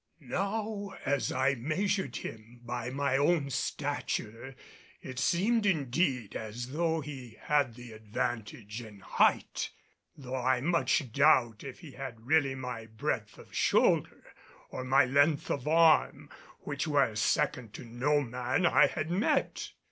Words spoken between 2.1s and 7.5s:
him by my own stature it seemed indeed as though he